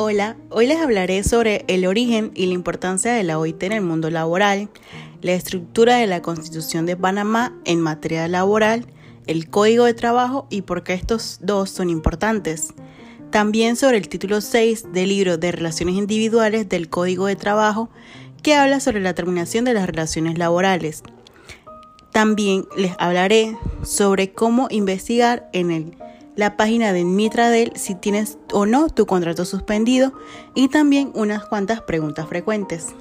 Hola, 0.00 0.36
hoy 0.50 0.68
les 0.68 0.78
hablaré 0.78 1.24
sobre 1.24 1.64
el 1.66 1.84
origen 1.84 2.30
y 2.36 2.46
la 2.46 2.52
importancia 2.52 3.12
de 3.12 3.24
la 3.24 3.36
OIT 3.36 3.60
en 3.64 3.72
el 3.72 3.80
mundo 3.80 4.10
laboral, 4.10 4.68
la 5.22 5.32
estructura 5.32 5.96
de 5.96 6.06
la 6.06 6.22
Constitución 6.22 6.86
de 6.86 6.96
Panamá 6.96 7.58
en 7.64 7.80
materia 7.80 8.28
laboral, 8.28 8.86
el 9.26 9.50
Código 9.50 9.86
de 9.86 9.94
Trabajo 9.94 10.46
y 10.50 10.62
por 10.62 10.84
qué 10.84 10.94
estos 10.94 11.40
dos 11.42 11.70
son 11.70 11.90
importantes. 11.90 12.74
También 13.32 13.74
sobre 13.74 13.96
el 13.96 14.08
título 14.08 14.40
6 14.40 14.92
del 14.92 15.08
libro 15.08 15.36
de 15.36 15.50
Relaciones 15.50 15.96
Individuales 15.96 16.68
del 16.68 16.88
Código 16.88 17.26
de 17.26 17.34
Trabajo, 17.34 17.90
que 18.44 18.54
habla 18.54 18.78
sobre 18.78 19.00
la 19.00 19.14
terminación 19.14 19.64
de 19.64 19.74
las 19.74 19.88
relaciones 19.88 20.38
laborales. 20.38 21.02
También 22.12 22.66
les 22.76 22.92
hablaré 23.00 23.58
sobre 23.82 24.32
cómo 24.32 24.68
investigar 24.70 25.50
en 25.52 25.72
el 25.72 25.98
la 26.38 26.56
página 26.56 26.92
de 26.92 27.04
Mitradel 27.04 27.72
si 27.74 27.96
tienes 27.96 28.38
o 28.52 28.64
no 28.64 28.88
tu 28.90 29.06
contrato 29.06 29.44
suspendido 29.44 30.12
y 30.54 30.68
también 30.68 31.10
unas 31.14 31.44
cuantas 31.44 31.82
preguntas 31.82 32.28
frecuentes. 32.28 32.94